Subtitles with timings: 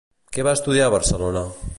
[0.37, 1.45] Què va estudiar a Barcelona?